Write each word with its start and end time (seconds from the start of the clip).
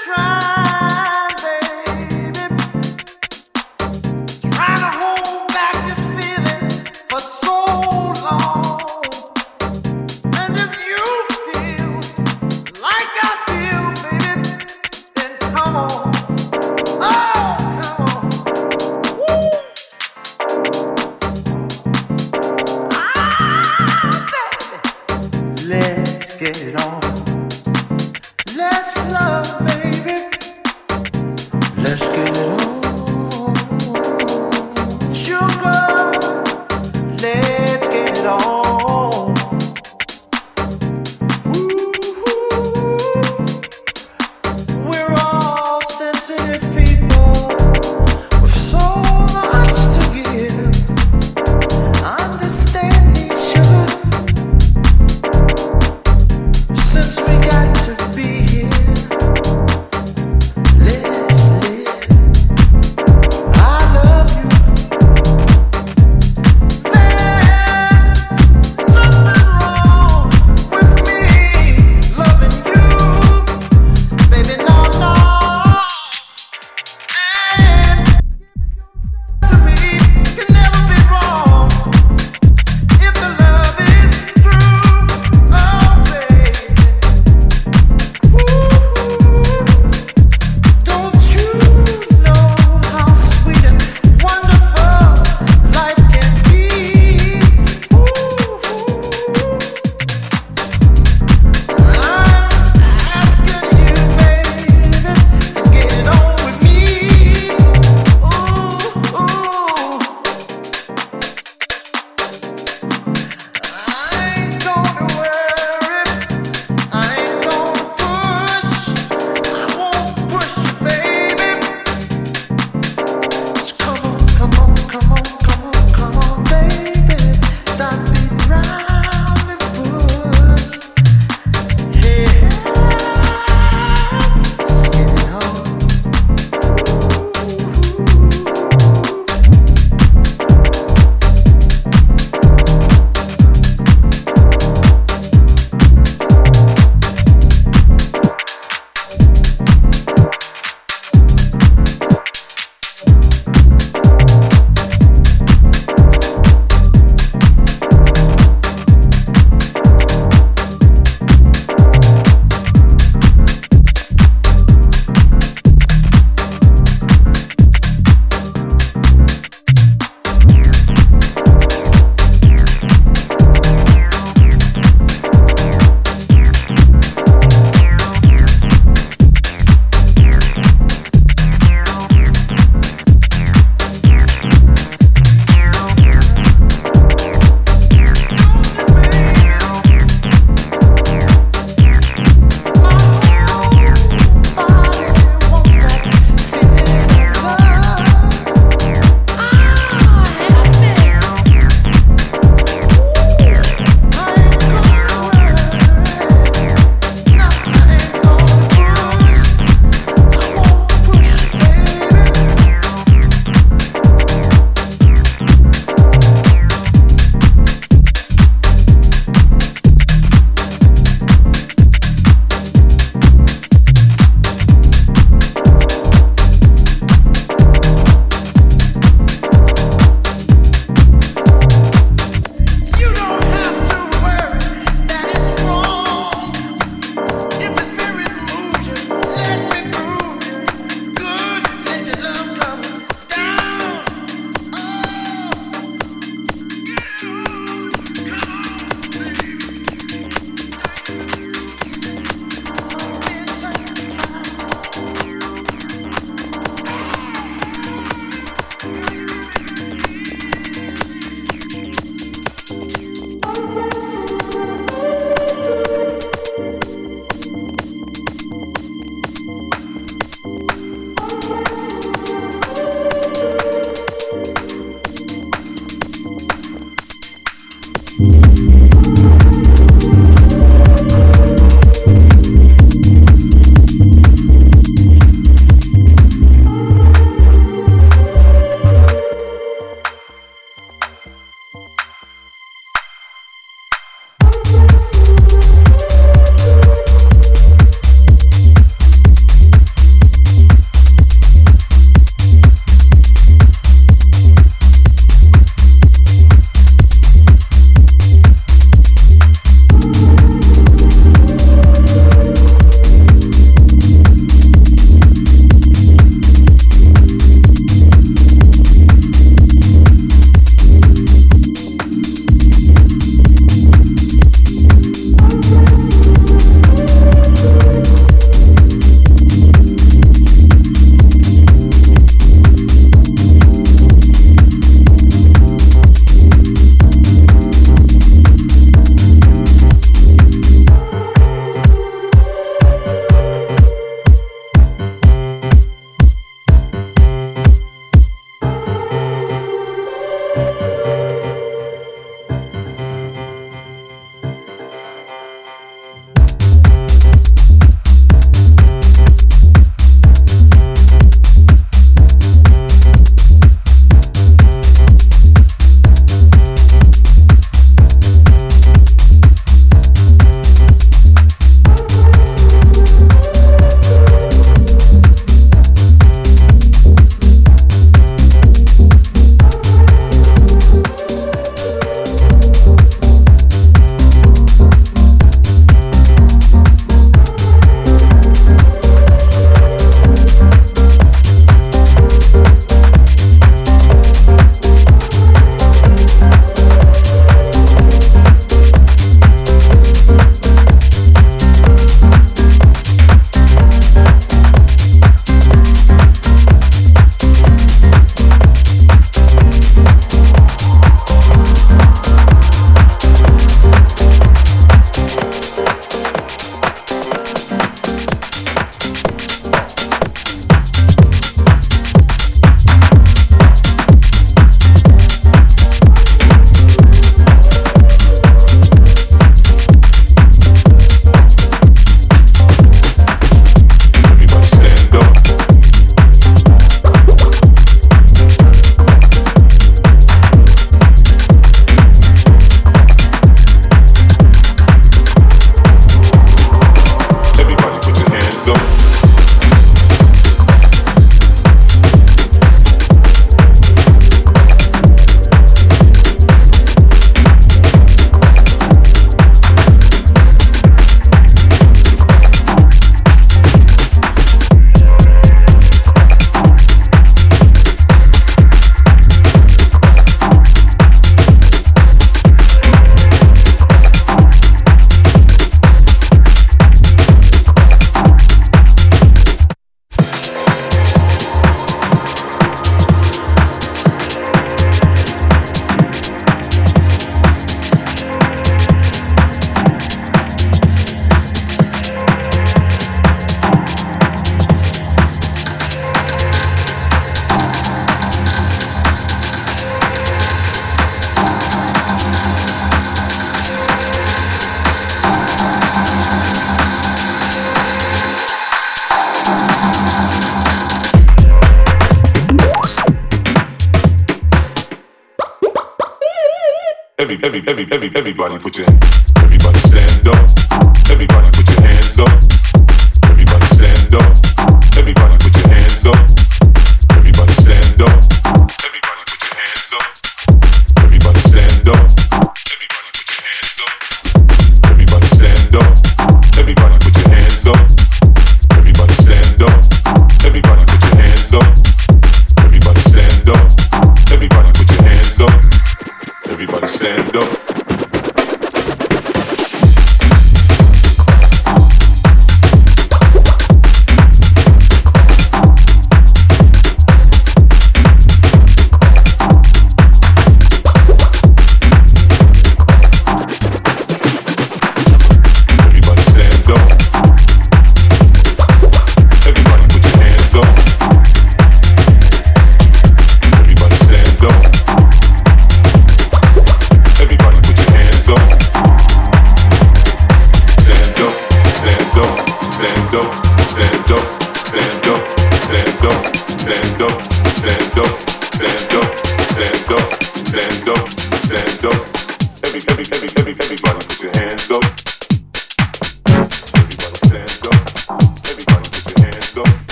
Since 0.00 0.39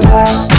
Bye. 0.00 0.51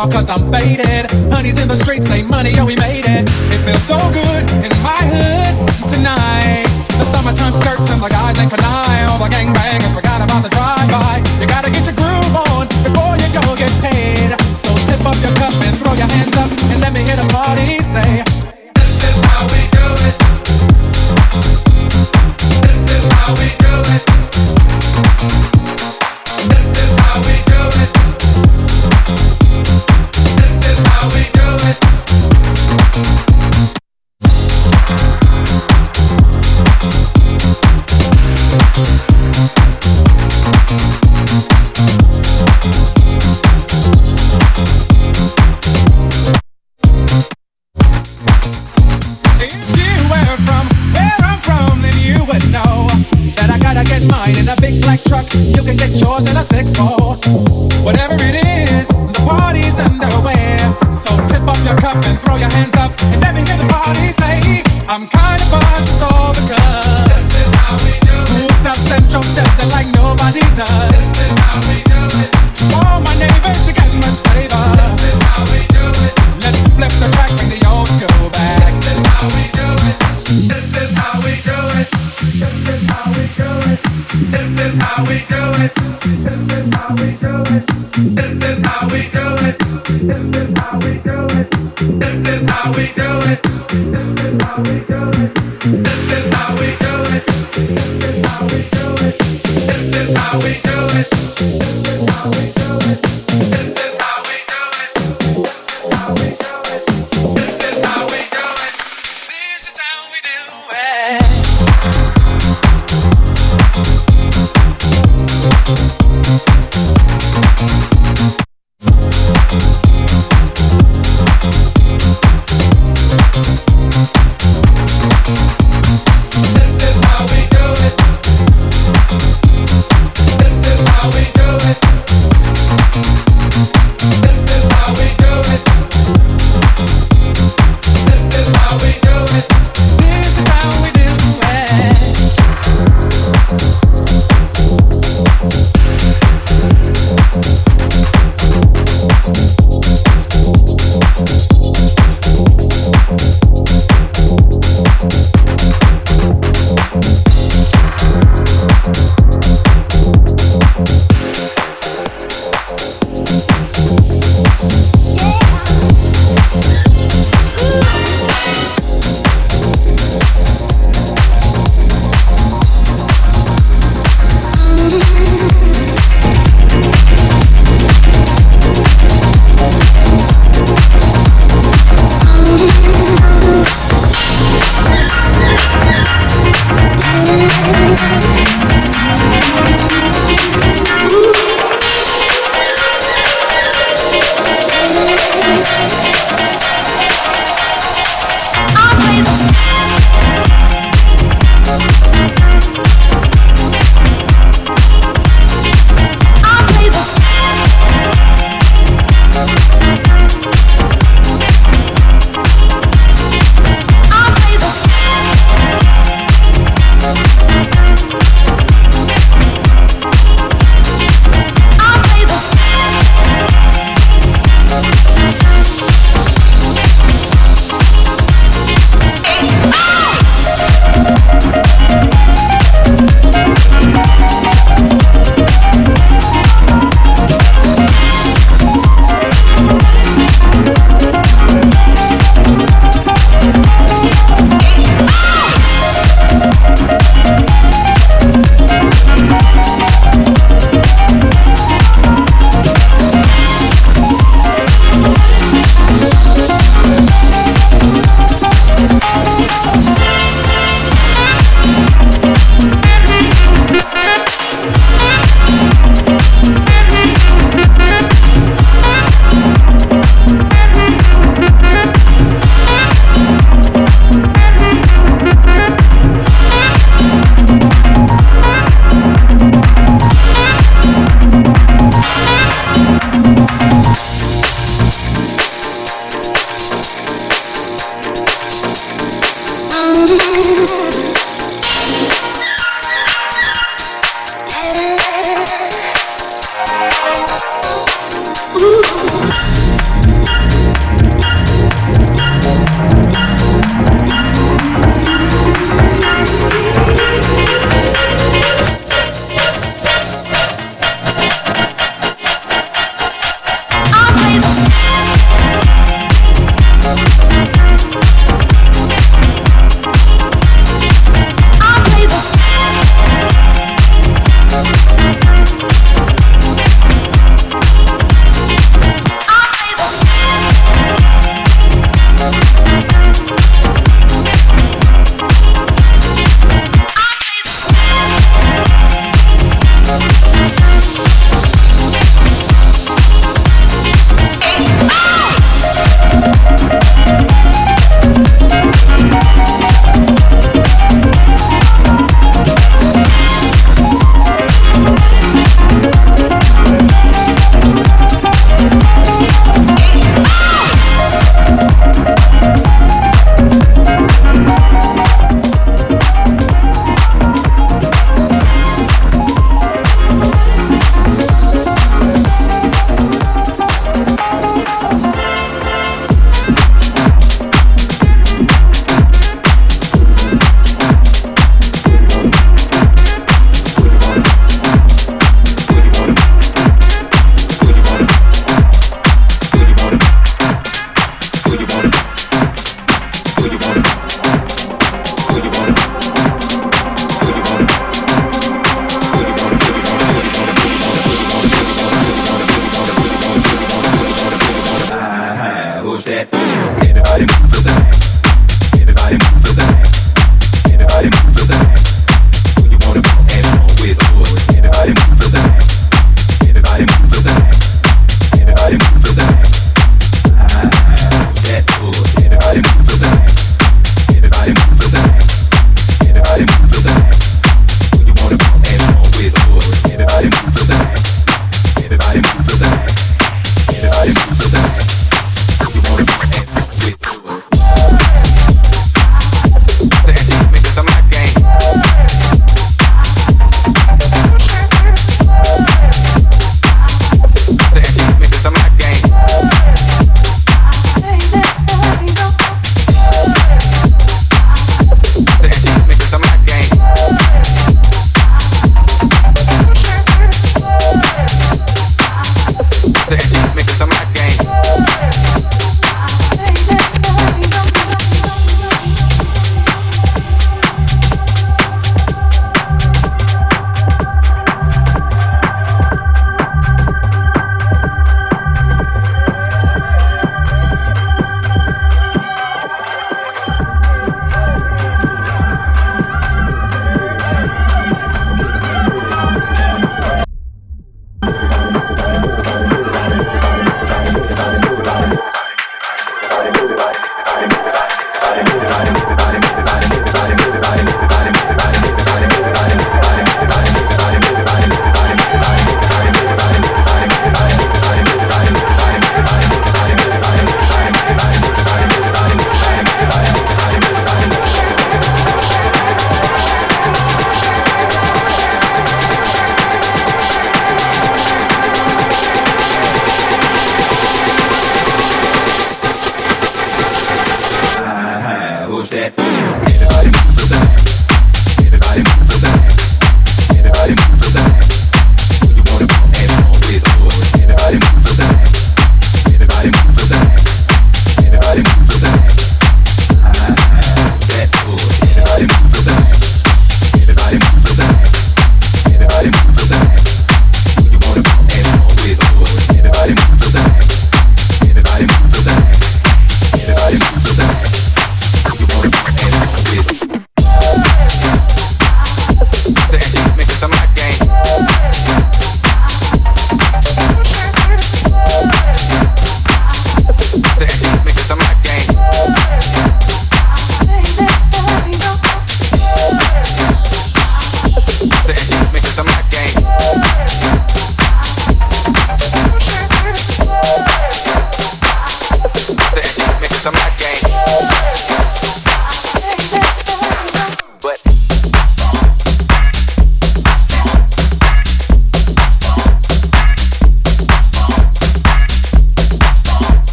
all 0.00 0.08
cause 0.10 0.30
I'm 0.30 0.50
faded. 0.50 1.10
Honey's 1.30 1.58
in 1.58 1.68
the 1.68 1.76
streets, 1.76 2.06
say 2.06 2.22
money, 2.22 2.52
oh 2.58 2.64
we 2.64 2.74
made 2.76 3.04
it. 3.04 3.28
It 3.52 3.60
feels 3.66 3.84
so 3.84 3.98
good 4.08 4.44
in 4.64 4.72
my 4.80 5.02
hood 5.12 5.54
tonight. 5.88 6.64
The 6.96 7.04
summertime 7.04 7.52
skirts 7.52 7.90
and 7.90 8.00
the 8.00 8.08
guys 8.08 8.38
in 8.40 8.48
Kangol, 8.48 9.08
all 9.10 9.18
the 9.18 9.28
gangbang 9.28 9.79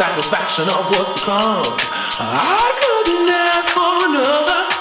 satisfaction 0.00 0.64
of 0.64 0.90
what's 0.92 1.12
to 1.12 1.20
come. 1.26 1.62
I 2.18 2.72
couldn't 2.80 3.28
ask 3.28 3.68
for 3.68 4.08
another. 4.08 4.79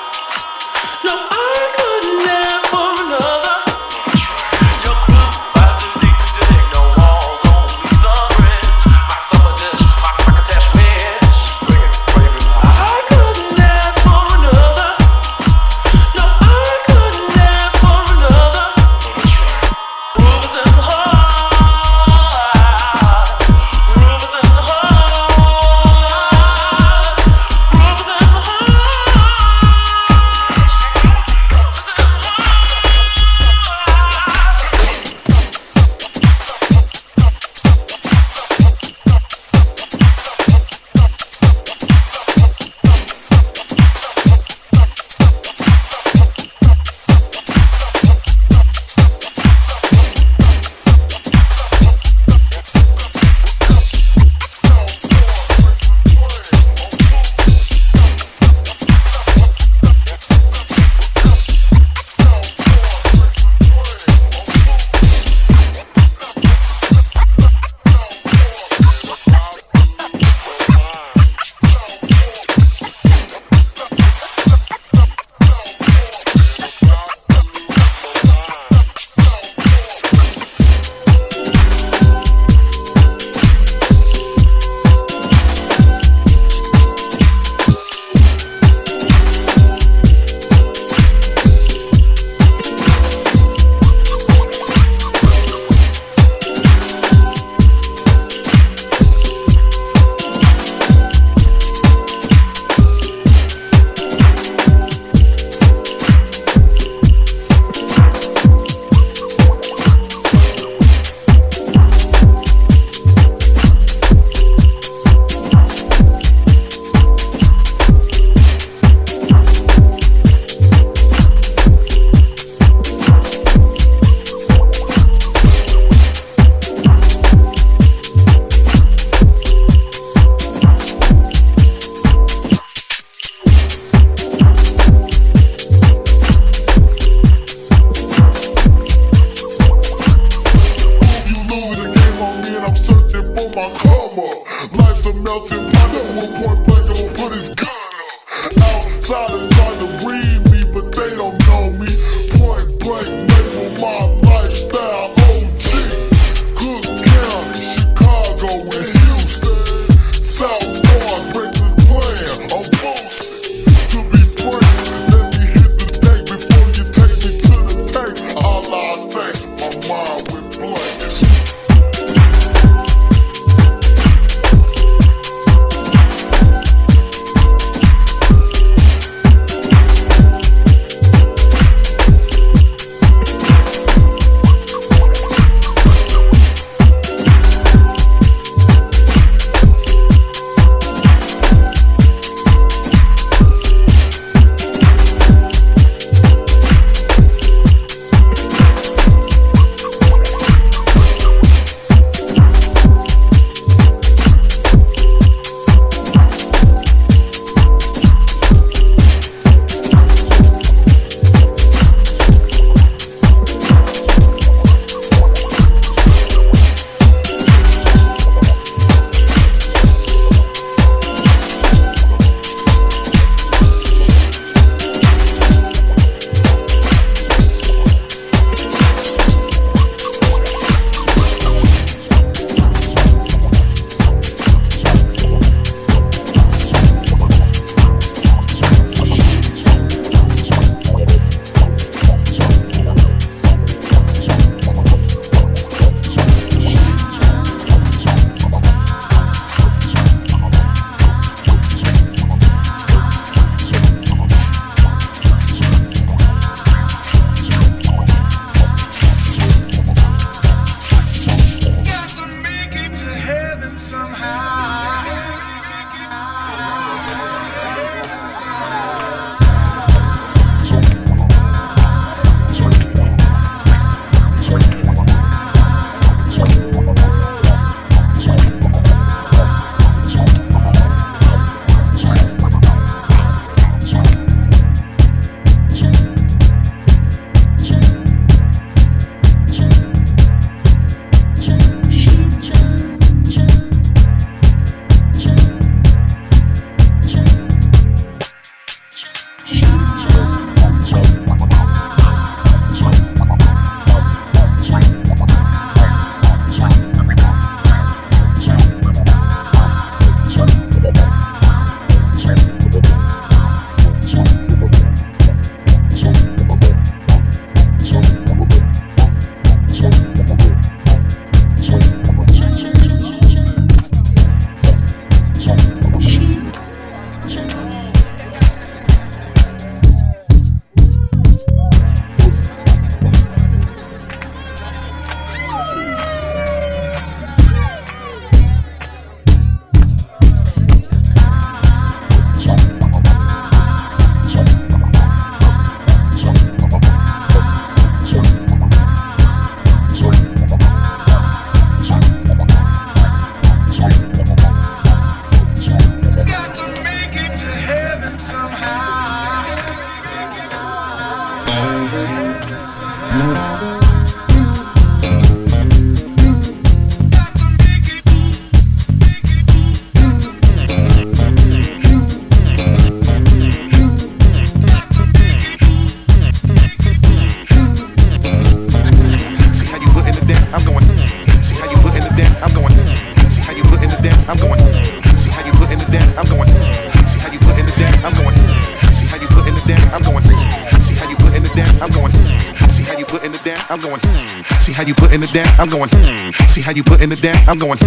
in 397.02 397.10
the 397.10 397.16
den. 397.16 397.36
I'm 397.48 397.58
going 397.58 397.78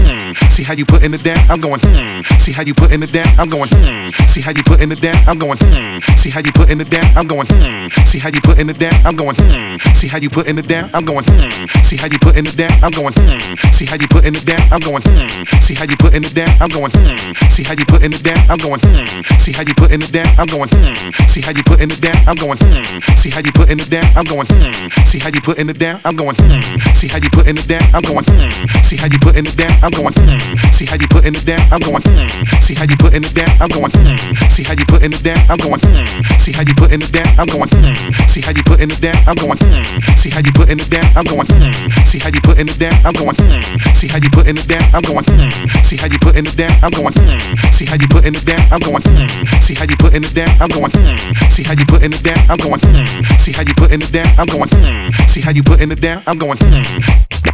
See 0.53 0.63
how 0.63 0.75
you 0.75 0.85
putting 0.85 1.15
it 1.15 1.23
down? 1.23 1.39
I'm 1.49 1.61
going 1.61 1.81
hmm. 1.81 2.21
See 2.37 2.53
how 2.53 2.63
you 2.63 2.75
putting 2.75 3.03
it 3.03 3.11
down? 3.11 3.27
I'm 3.39 3.49
going 3.49 3.71
hmm. 3.73 4.11
See 4.29 4.43
how 4.43 4.53
you 4.53 4.63
putting 4.63 4.93
it 4.93 5.01
down? 5.01 5.17
I'm 5.27 5.39
going 5.39 5.57
hmm. 5.57 5.97
See 6.15 6.29
how 6.29 6.41
you 6.45 6.53
putting 6.53 6.79
it 6.79 6.91
down? 6.91 7.17
I'm 7.17 7.27
going 7.27 7.47
hmm. 7.47 7.89
See 8.05 8.19
how 8.19 8.29
you 8.29 8.43
putting 8.43 8.69
it 8.69 8.79
down? 8.79 8.93
I'm 9.03 9.17
going 9.17 9.35
hmm. 9.35 9.77
See 9.97 10.07
how 10.07 10.19
you 10.19 10.29
putting 10.29 10.59
it 10.59 10.69
down? 10.69 10.91
I'm 10.93 11.01
going 11.01 11.25
hmm. 11.25 11.73
See 11.83 11.97
how 11.97 12.05
you 12.05 12.19
putting 12.19 12.45
it 12.45 12.55
down? 12.55 12.71
I'm 12.85 12.91
going 12.93 13.15
hmm. 13.17 13.73
See 13.73 13.87
how 13.87 13.97
you 13.97 14.07
putting 14.07 14.37
it 14.37 14.45
down? 14.45 14.61
I'm 14.71 14.81
going 14.81 15.03
hmm. 15.03 15.49
See 15.63 15.75
how 15.75 15.85
you 15.89 15.97
putting 15.97 16.23
it 16.23 16.35
down? 16.35 16.53
I'm 16.61 16.69
going 16.69 16.93
hmm. 16.93 17.33
See 17.49 17.65
how 17.65 17.73
you 17.73 17.87
putting 17.89 18.13
it 18.13 18.23
down? 18.23 18.37
I'm 18.53 18.59
going 18.61 18.81
hmm. 18.85 19.41
See 19.41 19.53
how 19.53 19.63
you 19.65 19.75
putting 19.75 20.03
it 20.03 20.13
down? 20.13 20.29
I'm 20.37 20.47
going 20.47 20.69
hmm. 20.69 21.25
See 21.33 21.41
how 21.41 21.51
you 21.57 21.65
putting 21.65 21.89
it 21.89 22.03
down? 22.03 22.21
I'm 22.29 22.37
going 22.37 22.59
hmm. 22.61 23.17
See 23.17 23.31
how 23.31 23.41
you 23.41 23.53
putting 23.57 23.81
it 23.81 23.89
down? 23.89 24.07
I'm 24.17 24.27
going 24.27 24.47
hmm. 24.53 25.09
See 25.09 25.19
how 25.19 25.29
you 25.33 25.41
putting 25.41 25.71
it 25.71 25.79
down? 25.79 26.01
I'm 26.05 26.17
going 26.17 26.37
hmm. 26.37 26.95
See 26.95 27.09
how 27.09 27.17
you 27.17 27.31
putting 27.31 27.57
it 27.57 27.69
down? 27.69 27.83
I'm 27.95 28.03
going 28.03 28.25
hmm. 28.29 28.83
See 28.83 28.97
how 28.97 29.07
you 29.07 29.19
putting 29.19 29.47
it 29.47 29.57
down? 29.57 29.73
I'm 29.83 29.91
going 29.93 30.13
hmm. 30.15 30.42
See 30.73 30.87
how 30.87 30.97
you 30.97 31.09
putting 31.09 31.35
it 31.35 31.45
down, 31.45 31.61
I'm 31.71 31.81
going, 31.81 32.03
hmm. 32.03 32.29
See 32.61 32.75
how 32.75 32.85
you 32.85 32.97
putting 32.97 33.23
it 33.25 33.35
down, 33.35 33.51
I'm 33.61 33.69
going, 33.69 33.91
hmm. 33.91 34.17
See 34.51 34.63
how 34.63 34.75
you 34.75 34.87
putting 34.87 35.13
it 35.13 35.23
down, 35.23 35.39
I'm 35.49 35.59
going, 35.59 35.81
hmm. 35.81 36.07
See 36.39 36.53
how 36.53 36.63
you 36.63 36.75
putting 36.75 37.03
it 37.03 37.13
down, 37.13 37.29
I'm 37.39 37.47
going, 37.47 37.69
hmm. 37.69 37.95
See 38.27 38.41
how 38.41 38.53
you 38.53 38.63
putting 38.65 38.91
it 38.91 39.01
down, 39.01 39.17
I'm 39.27 39.37
going, 39.37 39.59
hmm. 39.59 39.83
See 40.17 40.31
how 40.31 40.41
you 40.41 40.53
putting 40.53 40.79
it 40.79 40.91
down, 40.91 41.07
I'm 41.17 41.25
going, 41.25 41.47
hmm. 41.47 42.05
See 42.05 42.19
how 42.19 42.29
you 42.29 42.41
putting 42.43 42.69
it 42.69 42.79
down, 42.79 42.95
I'm 43.05 43.15
going, 43.15 43.37
hmm. 43.37 43.61
See 43.95 44.09
how 44.09 44.19
you 44.19 44.31
putting 44.31 44.57
it 44.57 44.67
down, 44.69 44.85
I'm 44.95 45.03
going, 45.03 45.25
hmm. 45.25 45.83
See 45.85 45.97
how 45.97 46.07
you 46.07 46.19
putting 46.19 46.47
it 46.47 46.57
down, 46.57 46.73
I'm 46.83 46.91
going, 46.91 47.15
hmm. 47.15 47.51
See 47.73 47.87
how 47.87 47.95
you 47.95 48.09
putting 48.11 48.25
it 48.27 48.45
down, 48.47 48.63
I'm 48.73 48.81
going, 48.81 49.03
hmm. 49.03 49.61
See 49.61 49.75
how 49.75 49.85
you 49.85 49.97
putting 49.97 50.23
it 50.25 50.35
down, 50.35 50.51
I'm 50.61 50.69
going, 50.69 50.91
hmm. 50.91 51.51
See 51.51 51.63
how 51.63 51.73
you 51.73 51.85
putting 51.87 52.13
it 52.13 52.23
down, 52.23 52.39
I'm 52.51 52.59
going, 52.59 52.81
hmm. 52.81 53.39
See 53.39 53.53
how 53.53 53.63
you 53.63 53.75
putting 53.75 54.03
it 54.03 54.13
down, 54.13 54.27
I'm 54.39 54.47
going, 54.47 54.69
hmm. 54.69 55.11
See 55.29 55.41
how 55.41 55.51
you 55.53 55.63
putting 55.63 55.91
it 55.93 56.01
down, 56.01 56.23
I'm 56.27 56.39
going, 56.39 56.59
See 56.63 57.52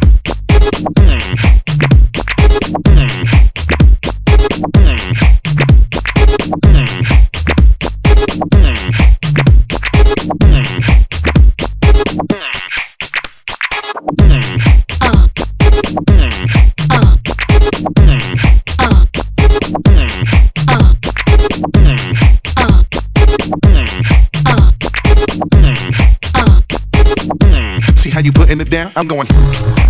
how 28.19 28.25
you 28.25 28.33
putting 28.33 28.59
it 28.59 28.69
down, 28.69 28.91
I'm 28.97 29.07
going. 29.07 29.88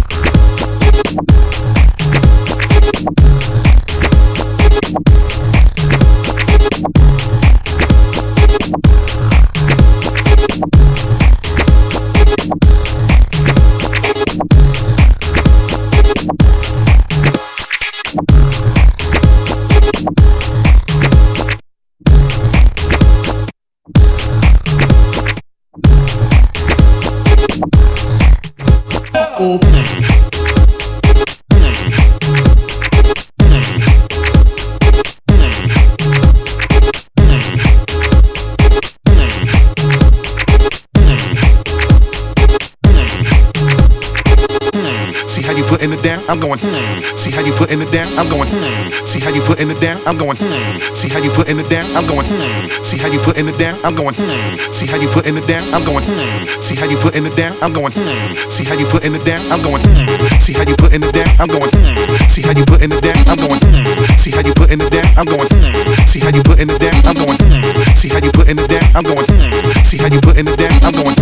I'm 46.30 46.40
going, 46.40 46.60
hmm. 46.62 47.02
See 47.18 47.32
how 47.34 47.42
you 47.42 47.52
putting 47.58 47.82
it 47.82 47.90
down? 47.92 48.06
I'm 48.14 48.30
going, 48.30 48.48
hmm. 48.54 48.86
See 49.10 49.20
how 49.20 49.34
you 49.34 49.42
putting 49.42 49.70
it 49.70 49.82
down? 49.82 49.98
I'm 50.06 50.16
going, 50.16 50.38
hmm. 50.38 50.78
See 50.94 51.10
how 51.10 51.18
you 51.18 51.32
putting 51.34 51.58
it 51.58 51.68
down? 51.74 51.90
I'm 51.98 52.06
going, 52.06 52.30
hmm. 52.30 52.70
See 52.86 53.02
how 53.02 53.10
you 53.10 53.18
putting 53.26 53.50
it 53.50 53.58
down? 53.58 53.74
I'm 53.84 53.98
going, 53.98 54.14
hmm. 54.14 54.54
See 54.70 54.86
how 54.86 55.02
you 55.02 55.10
putting 55.10 55.36
it 55.36 55.48
down? 55.50 55.66
I'm 55.74 55.84
going, 55.84 56.06
hmm. 56.06 56.62
See 56.62 56.76
how 56.76 56.86
you 56.86 56.98
putting 57.02 57.26
it 57.26 57.34
down? 57.34 57.52
I'm 57.66 57.74
going, 57.74 57.92
hmm. 57.98 58.30
See 58.54 58.62
how 58.64 58.78
you 58.78 58.86
putting 58.86 59.16
it 59.18 59.26
down? 59.26 59.42
I'm 59.50 59.64
going, 59.66 59.82
hmm. 59.82 60.06
See 60.38 60.54
how 60.54 60.62
you 60.70 60.76
putting 60.78 61.02
it 61.02 61.10
down? 61.18 61.26
I'm 61.42 61.50
going, 61.50 61.72
hmm. 61.74 61.98
See 62.30 62.46
how 62.46 62.54
you 62.54 62.64
putting 62.70 62.94
it 62.94 63.02
down? 63.02 63.18
I'm 63.26 63.42
going, 63.42 63.58
hmm. 63.66 64.06
See 64.22 64.30
how 64.30 64.46
you 64.46 64.54
putting 64.54 64.78
it 64.78 64.94
down? 64.94 65.10
I'm 65.18 65.26
going, 65.26 65.50
hmm. 65.50 66.06
See 66.06 66.20
how 66.22 66.30
you 66.30 66.44
putting 66.46 66.70
it 66.70 66.80
down? 66.80 66.96
I'm 67.10 67.18
going, 67.18 67.40
hmm. 67.42 67.66
See 67.98 68.10
how 68.10 68.22
you 68.22 68.32
putting 68.32 68.60
it 68.60 68.70
down? 68.70 68.86
I'm 68.94 69.04
going, 69.04 69.26
hmm. 69.34 69.59
See 69.86 69.98
how 69.98 70.08
you 70.12 70.22
put 70.22 70.38
in 70.38 70.46
the 70.46 70.56
down? 70.56 70.72
I'm 70.84 70.94
going. 70.94 71.16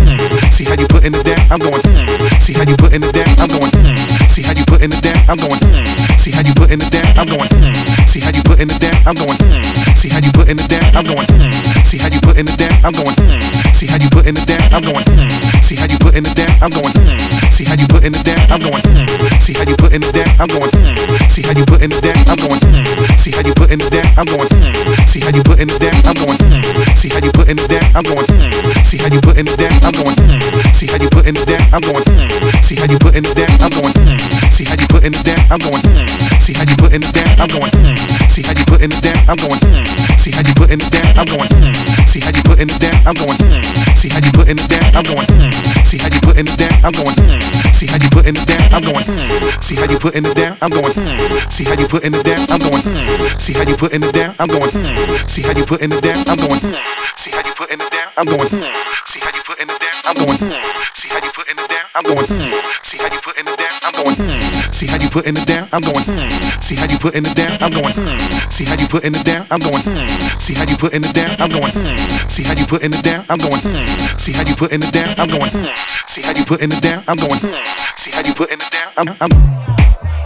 See 0.51 0.63
how 0.65 0.75
you 0.77 0.87
put 0.87 1.03
in 1.03 1.11
the 1.11 1.23
down? 1.23 1.39
I'm 1.51 1.59
going. 1.59 1.81
See 2.41 2.53
how 2.53 2.63
you 2.63 2.75
put 2.75 2.93
in 2.93 3.01
the 3.01 3.11
down? 3.11 3.27
I'm 3.39 3.49
going. 3.49 3.71
See 4.29 4.41
how 4.41 4.53
you 4.53 4.65
put 4.65 4.81
in 4.81 4.89
the 4.89 5.01
down? 5.01 5.17
I'm 5.29 5.37
going. 5.37 5.59
See 6.17 6.31
how 6.31 6.41
you 6.41 6.53
put 6.53 6.71
in 6.71 6.79
the 6.79 6.89
down? 6.89 7.05
I'm 7.17 7.27
going. 7.27 7.49
See 8.07 8.19
how 8.19 8.31
you 8.31 8.43
put 8.43 8.59
in 8.59 8.67
the 8.67 8.77
down? 8.79 8.95
I'm 9.05 9.15
going. 9.15 9.37
See 9.95 10.09
how 10.09 10.19
you 10.19 10.31
put 10.31 10.49
in 10.49 10.57
the 10.57 10.67
down? 10.67 10.83
I'm 10.93 11.05
going. 11.05 11.27
See 11.85 11.97
how 11.97 12.07
you 12.07 12.19
put 12.21 12.37
in 12.37 12.45
the 12.45 12.55
down? 12.55 12.73
I'm 12.83 12.93
going. 12.93 13.15
See 13.73 13.87
how 13.87 13.97
you 13.97 14.09
put 14.09 14.25
in 14.25 14.35
the 14.35 14.45
down? 14.45 14.73
I'm 14.73 14.83
going. 14.83 15.05
See 15.63 15.75
how 15.75 15.85
you 15.85 15.97
putting 15.99 16.25
it 16.25 16.35
down? 16.35 16.49
I'm 16.61 16.71
going. 16.71 16.93
See 17.51 17.63
how 17.63 17.75
you 17.75 17.87
putting 17.87 18.15
it 18.15 18.23
down? 18.23 18.51
I'm 18.51 18.61
going. 18.61 19.26
See 19.47 19.53
how 19.53 19.63
you 19.63 19.77
putting 19.79 20.03
it 20.03 20.11
down? 20.11 20.27
I'm 20.43 20.51
going. 20.51 20.67
Mm. 20.75 21.31
See 21.31 21.39
how 21.39 21.55
you 21.55 21.63
putting 21.63 21.87
it 21.87 22.03
down? 22.03 22.19
I'm 22.27 22.35
going. 22.35 22.59
See 23.15 23.31
how 23.31 23.39
you 23.47 23.55
putting 23.55 23.79
it 23.79 23.87
down? 23.87 24.03
I'm 24.19 24.27
going. 24.27 24.51
See 25.07 25.23
how 25.23 25.31
you 25.31 25.39
putting 25.39 25.71
it 25.71 25.79
down? 25.79 25.95
I'm 26.03 26.19
going. 26.19 26.35
See 26.99 27.07
how 27.07 27.23
you 27.23 27.31
putting 27.31 27.55
it 27.55 27.63
down? 27.71 27.79
I'm 27.95 28.03
going. 28.03 28.27
See 28.83 28.99
how 28.99 29.07
you 29.07 29.23
putting 29.23 29.47
it 29.47 29.55
down? 29.55 29.71
I'm 29.79 29.95
going. 29.95 30.19
See 30.75 30.83
how 30.91 30.99
you 30.99 31.07
putting 31.07 31.39
it 31.39 31.47
down? 31.47 31.63
I'm 31.71 31.79
going. 31.79 32.03
See 32.59 32.75
how 32.75 32.91
you 32.91 32.99
putting 32.99 33.23
it 33.23 33.31
down? 33.31 33.47
I'm 33.63 33.71
going. 33.71 33.95
See 34.51 34.67
how 34.67 34.75
you 34.75 34.87
putting 34.91 35.15
it 35.15 35.23
down? 35.23 35.39
I'm 35.47 35.63
going. 35.63 35.79
See 36.43 36.51
how 36.51 36.67
you 36.67 36.75
putting 36.75 37.07
it 37.07 37.13
down? 37.15 37.39
I'm 37.39 37.47
going. 37.47 37.71
See 38.27 38.43
how 38.43 38.51
you 38.51 38.65
putting 38.67 38.91
it 38.91 38.99
down? 38.99 39.15
I'm 39.31 39.39
going. 39.39 39.63
See 40.19 40.35
how 40.35 40.43
you 40.43 40.51
putting 40.59 40.83
it 40.83 40.91
down? 40.91 41.07
I'm 41.15 41.25
going. 41.31 41.47
See 42.03 42.19
how 42.19 42.35
you 42.35 42.43
putting 42.43 42.67
it 42.67 42.75
down? 42.75 43.07
I'm 43.07 43.15
going. 43.15 43.39
See 43.95 44.11
how 44.11 44.19
you 44.19 44.31
putting 44.35 44.59
it 44.59 44.67
down? 44.67 44.91
I'm 44.91 45.03
going. 45.07 45.27
See 45.87 45.97
how 45.97 46.09
you 46.11 46.19
putting 46.19 46.47
it 46.47 46.57
down? 46.59 46.73
I'm 46.83 46.91
going. 46.91 47.15
See 47.73 47.87
how 47.87 47.95
you 47.95 48.09
putting 48.09 48.35
it 48.35 48.45
down? 48.45 48.73
I'm 48.73 48.83
going. 48.83 49.36
See 49.61 49.75
how 49.75 49.85
you 49.89 49.99
putting 49.99 50.25
it 50.25 50.35
down? 50.35 50.57
I'm 50.61 50.69
going. 50.69 50.93
Hmm. 50.93 51.49
See 51.49 51.63
how 51.63 51.73
you 51.77 51.87
putting 51.87 52.13
it 52.13 52.23
down? 52.23 52.45
I'm 52.49 52.59
going. 52.59 52.83
See 53.39 53.53
how 53.53 53.63
you 53.67 53.75
putting 53.77 54.03
it 54.03 54.13
down? 54.13 54.35
I'm 54.39 54.47
going. 54.47 54.71
Hmm. 54.71 55.27
See 55.27 55.41
how 55.41 55.51
you 55.51 55.65
putting 55.65 55.91
it 55.91 56.01
down? 56.01 56.23
I'm 56.27 56.37
going. 56.37 56.59
See 57.19 57.29
how 57.31 57.41
you 57.43 57.53
putting 57.53 57.79
it 57.79 57.89
down? 57.91 58.13
I'm 58.17 58.25
going. 58.25 58.49
See 58.49 59.09
how 59.09 59.29
you 59.29 59.41
putting 59.43 59.69
it 59.69 59.79
down? 59.79 59.99
I'm 60.07 60.15
going. 60.15 60.37
See 60.97 61.07
how 61.09 61.19
you 61.19 61.31
putting 61.31 61.57
it 61.57 61.67
down? 61.67 61.85
I'm 61.93 62.03
going. 62.03 62.25
See 62.83 62.97
how 62.97 63.07
you 63.07 63.19
putting 63.21 63.47
it 63.47 63.57
down? 63.57 63.77
I'm 63.83 63.93
going. 63.93 64.15
Hmm. 64.15 64.71
See 64.71 64.85
how 64.85 64.97
you 64.97 65.09
putting 65.09 65.35
it 65.37 65.45
down? 65.45 65.67
I'm 65.71 65.81
going. 65.81 66.13
See 66.61 66.75
how 66.75 66.85
you 66.85 66.97
putting 66.99 67.25
it 67.25 67.35
down? 67.35 67.57
I'm 67.61 67.71
going. 67.71 67.93
See 68.51 68.65
how 68.65 68.73
you 68.75 68.87
putting 68.87 69.15
it 69.15 69.23
down? 69.25 69.45
I'm 69.51 69.59
going. 69.61 69.83
See 70.39 70.53
how 70.55 70.73
you 70.73 70.77
putting 70.77 71.03
it 71.03 71.13
down? 71.13 71.35
I'm 71.39 71.49
going. 71.49 71.71
See 72.29 72.43
how 72.43 72.53
you 72.53 72.65
putting 72.65 72.93
it 72.93 73.03
down? 73.03 73.25
I'm 73.29 73.39
going. 73.39 73.61
See 74.17 74.33
how 74.33 74.41
you 74.41 74.55
putting 74.55 74.83
it 74.83 74.93
down? 74.93 75.13
I'm 75.17 75.29
going. 75.29 75.51
See 76.07 76.21
how 76.21 76.31
you 76.31 76.45
putting 76.45 76.71
it 76.71 76.81
down? 76.81 77.03
I'm 77.07 77.17
going. 77.17 77.39
See 77.97 78.11
how 78.11 78.21
you 78.21 78.33
putting 78.33 78.59
it 78.59 78.71
down? 78.71 79.15
I'm. 79.19 79.26
I'm 79.29 80.16